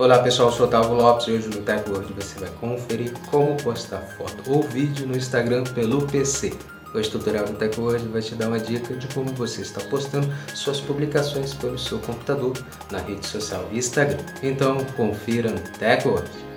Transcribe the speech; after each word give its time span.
Olá 0.00 0.18
pessoal, 0.20 0.48
eu 0.48 0.54
sou 0.54 0.66
Otávio 0.66 0.94
Lopes 0.94 1.28
e 1.28 1.32
hoje 1.32 1.48
no 1.48 1.60
Tech 1.60 1.86
World 1.90 2.10
você 2.14 2.40
vai 2.40 2.48
conferir 2.58 3.12
como 3.30 3.54
postar 3.58 3.98
foto 3.98 4.50
ou 4.50 4.62
vídeo 4.62 5.06
no 5.06 5.14
Instagram 5.14 5.62
pelo 5.74 6.06
PC. 6.06 6.54
Hoje 6.94 7.10
o 7.10 7.12
tutorial 7.12 7.44
do 7.44 7.52
Tech 7.52 7.78
World 7.78 8.08
vai 8.08 8.22
te 8.22 8.34
dar 8.34 8.48
uma 8.48 8.58
dica 8.58 8.96
de 8.96 9.06
como 9.08 9.28
você 9.34 9.60
está 9.60 9.78
postando 9.90 10.26
suas 10.54 10.80
publicações 10.80 11.52
pelo 11.52 11.78
seu 11.78 11.98
computador 11.98 12.54
na 12.90 12.96
rede 13.00 13.26
social 13.26 13.68
Instagram. 13.70 14.16
Então 14.42 14.78
confira 14.96 15.50
no 15.50 15.60
Tech 15.78 16.08
World. 16.08 16.49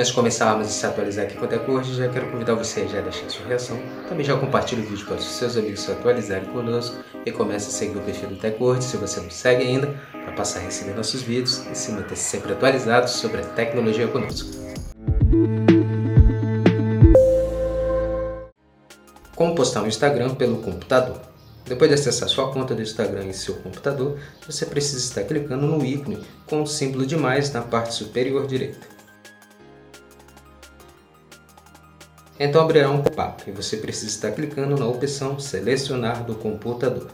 Antes 0.00 0.08
de 0.08 0.14
começarmos 0.14 0.66
a 0.66 0.70
se 0.70 0.86
atualizar 0.86 1.26
aqui 1.26 1.36
com 1.36 1.44
a 1.44 1.48
Decorde, 1.48 1.94
já 1.94 2.08
quero 2.08 2.30
convidar 2.30 2.54
você 2.54 2.80
a 2.80 2.86
já 2.86 3.02
deixar 3.02 3.28
sua 3.28 3.44
reação. 3.44 3.78
Também 4.08 4.24
já 4.24 4.34
compartilhe 4.34 4.80
o 4.80 4.86
vídeo 4.86 5.04
para 5.04 5.16
os 5.16 5.26
seus 5.26 5.58
amigos 5.58 5.80
se 5.80 5.92
atualizarem 5.92 6.48
conosco 6.48 6.96
e 7.26 7.30
comece 7.30 7.68
a 7.68 7.70
seguir 7.70 7.98
o 7.98 8.00
perfil 8.00 8.30
do 8.30 8.36
Decorde 8.36 8.82
se 8.82 8.96
você 8.96 9.20
não 9.20 9.28
segue 9.28 9.62
ainda, 9.62 9.88
para 10.10 10.32
passar 10.32 10.60
a 10.60 10.62
receber 10.62 10.94
nossos 10.94 11.20
vídeos 11.20 11.66
e 11.70 11.74
se 11.74 11.92
manter 11.92 12.16
sempre 12.16 12.54
atualizado 12.54 13.10
sobre 13.10 13.42
a 13.42 13.44
tecnologia 13.44 14.08
conosco. 14.08 14.48
Como 19.36 19.54
postar 19.54 19.82
no 19.82 19.88
Instagram 19.88 20.34
pelo 20.34 20.62
computador? 20.62 21.20
Depois 21.66 21.90
de 21.90 21.96
acessar 21.96 22.26
sua 22.30 22.50
conta 22.50 22.74
do 22.74 22.80
Instagram 22.80 23.24
em 23.24 23.34
seu 23.34 23.56
computador, 23.56 24.18
você 24.46 24.64
precisa 24.64 24.96
estar 24.96 25.24
clicando 25.24 25.66
no 25.66 25.84
ícone 25.84 26.24
com 26.46 26.62
o 26.62 26.66
símbolo 26.66 27.04
de 27.04 27.18
mais 27.18 27.52
na 27.52 27.60
parte 27.60 27.92
superior 27.92 28.46
direita. 28.46 28.99
Então 32.42 32.62
abrirá 32.62 32.90
um 32.90 33.02
pop-up 33.02 33.42
e 33.46 33.52
você 33.52 33.76
precisa 33.76 34.06
estar 34.06 34.30
clicando 34.30 34.74
na 34.74 34.86
opção 34.86 35.38
Selecionar 35.38 36.24
do 36.24 36.34
computador. 36.34 37.08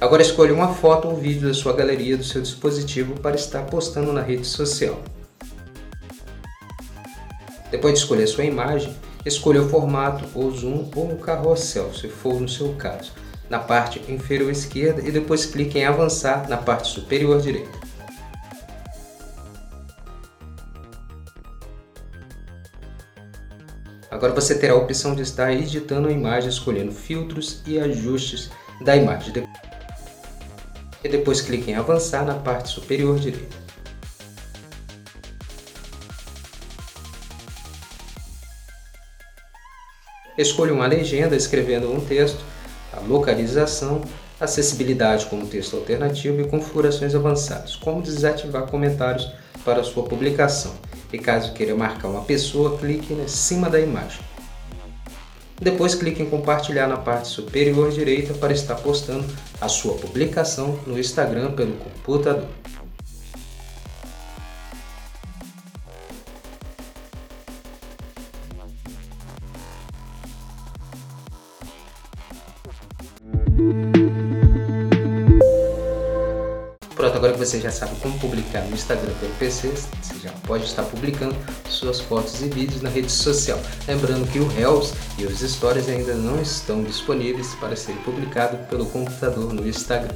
Agora 0.00 0.22
escolha 0.22 0.54
uma 0.54 0.72
foto 0.72 1.06
ou 1.06 1.16
vídeo 1.16 1.48
da 1.48 1.52
sua 1.52 1.74
galeria 1.74 2.16
do 2.16 2.24
seu 2.24 2.40
dispositivo 2.40 3.20
para 3.20 3.36
estar 3.36 3.66
postando 3.66 4.10
na 4.10 4.22
rede 4.22 4.46
social. 4.46 5.02
Depois 7.70 7.92
de 7.92 8.00
escolher 8.00 8.26
sua 8.26 8.44
imagem, 8.44 8.96
escolha 9.26 9.60
o 9.60 9.68
formato 9.68 10.24
ou 10.34 10.50
zoom 10.50 10.90
ou 10.96 11.12
um 11.12 11.18
carrossel, 11.18 11.92
se 11.92 12.08
for 12.08 12.40
no 12.40 12.48
seu 12.48 12.72
caso, 12.74 13.12
na 13.50 13.58
parte 13.58 14.00
inferior 14.10 14.50
esquerda 14.50 15.06
e 15.06 15.12
depois 15.12 15.44
clique 15.44 15.78
em 15.78 15.84
avançar 15.84 16.48
na 16.48 16.56
parte 16.56 16.88
superior 16.88 17.38
direita. 17.38 17.85
Agora 24.10 24.32
você 24.32 24.54
terá 24.56 24.72
a 24.72 24.76
opção 24.76 25.14
de 25.14 25.22
estar 25.22 25.52
editando 25.52 26.08
a 26.08 26.12
imagem 26.12 26.48
escolhendo 26.48 26.92
filtros 26.92 27.60
e 27.66 27.78
ajustes 27.78 28.50
da 28.80 28.96
imagem. 28.96 29.44
E 31.02 31.08
depois 31.08 31.40
clique 31.40 31.70
em 31.70 31.74
avançar 31.74 32.24
na 32.24 32.34
parte 32.34 32.68
superior 32.68 33.18
direita. 33.18 33.56
Escolha 40.38 40.72
uma 40.72 40.86
legenda 40.86 41.34
escrevendo 41.34 41.90
um 41.90 41.98
texto, 41.98 42.44
a 42.92 43.00
localização, 43.00 44.02
acessibilidade 44.38 45.26
como 45.26 45.46
texto 45.46 45.76
alternativo 45.76 46.42
e 46.42 46.48
configurações 46.48 47.14
avançadas, 47.14 47.74
como 47.74 48.02
desativar 48.02 48.66
comentários 48.66 49.32
para 49.64 49.82
sua 49.82 50.04
publicação 50.04 50.76
e 51.12 51.18
caso 51.18 51.52
queira 51.52 51.74
marcar 51.74 52.08
uma 52.08 52.22
pessoa, 52.22 52.78
clique 52.78 53.12
em 53.12 53.28
cima 53.28 53.68
da 53.70 53.80
imagem. 53.80 54.20
Depois 55.60 55.94
clique 55.94 56.22
em 56.22 56.28
compartilhar 56.28 56.86
na 56.86 56.98
parte 56.98 57.28
superior 57.28 57.90
direita 57.90 58.34
para 58.34 58.52
estar 58.52 58.74
postando 58.76 59.24
a 59.60 59.68
sua 59.68 59.94
publicação 59.94 60.78
no 60.86 60.98
Instagram 60.98 61.52
pelo 61.52 61.72
computador. 61.76 62.48
Pronto, 77.16 77.28
agora 77.28 77.32
que 77.32 77.38
você 77.38 77.60
já 77.60 77.70
sabe 77.70 77.96
como 78.00 78.18
publicar 78.18 78.60
no 78.64 78.74
Instagram 78.74 79.10
pelo 79.18 79.32
PC, 79.36 79.68
você 79.68 80.18
já 80.22 80.30
pode 80.46 80.64
estar 80.64 80.82
publicando 80.82 81.34
suas 81.66 81.98
fotos 81.98 82.42
e 82.42 82.48
vídeos 82.48 82.82
na 82.82 82.90
rede 82.90 83.10
social. 83.10 83.58
Lembrando 83.88 84.30
que 84.30 84.38
o 84.38 84.46
Reels 84.48 84.92
e 85.16 85.24
os 85.24 85.40
Stories 85.40 85.88
ainda 85.88 86.14
não 86.14 86.40
estão 86.42 86.82
disponíveis 86.82 87.54
para 87.54 87.74
serem 87.74 88.00
publicados 88.02 88.60
pelo 88.68 88.84
computador 88.86 89.54
no 89.54 89.66
Instagram. 89.66 90.14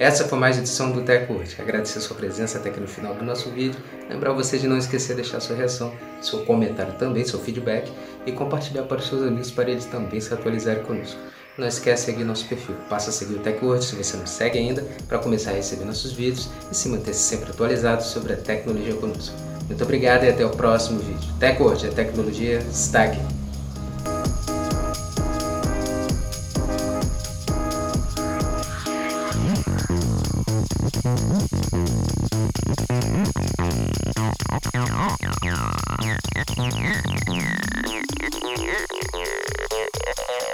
Essa 0.00 0.24
foi 0.24 0.38
mais 0.38 0.58
edição 0.58 0.90
do 0.90 1.02
Tech 1.02 1.32
Hoje. 1.32 1.54
Agradecer 1.60 2.00
sua 2.00 2.16
presença 2.16 2.58
até 2.58 2.70
aqui 2.70 2.80
no 2.80 2.88
final 2.88 3.14
do 3.14 3.24
nosso 3.24 3.50
vídeo. 3.50 3.78
Lembrar 4.08 4.32
você 4.32 4.58
de 4.58 4.66
não 4.66 4.78
esquecer 4.78 5.14
de 5.14 5.22
deixar 5.22 5.38
sua 5.38 5.54
reação, 5.54 5.94
seu 6.20 6.44
comentário 6.44 6.94
também, 6.94 7.24
seu 7.24 7.38
feedback 7.38 7.92
e 8.26 8.32
compartilhar 8.32 8.82
para 8.84 8.98
os 8.98 9.06
seus 9.06 9.22
amigos 9.22 9.52
para 9.52 9.70
eles 9.70 9.84
também 9.84 10.20
se 10.20 10.34
atualizarem 10.34 10.82
conosco. 10.82 11.20
Não 11.60 11.68
esquece 11.68 12.06
de 12.06 12.12
seguir 12.12 12.24
nosso 12.24 12.46
perfil. 12.46 12.74
Passa 12.88 13.10
a 13.10 13.12
seguir 13.12 13.34
o 13.34 13.38
TechWord 13.40 13.84
se 13.84 13.94
você 13.94 14.16
não 14.16 14.26
segue 14.26 14.58
ainda 14.58 14.82
para 15.06 15.18
começar 15.18 15.50
a 15.50 15.54
receber 15.54 15.84
nossos 15.84 16.10
vídeos 16.10 16.48
e 16.72 16.74
se 16.74 16.88
manter 16.88 17.12
sempre 17.12 17.50
atualizado 17.50 18.02
sobre 18.02 18.32
a 18.32 18.36
tecnologia 18.36 18.94
conosco. 18.94 19.36
Muito 19.66 19.84
obrigado 19.84 20.24
e 20.24 20.30
até 20.30 20.44
o 20.44 20.48
próximo 20.48 21.00
vídeo. 21.00 21.30
TechWord, 21.38 21.88
a 21.88 21.92
tecnologia 21.92 22.60
está 22.70 23.02
aqui. 23.02 23.20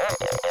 Mm-hmm. 0.09 0.47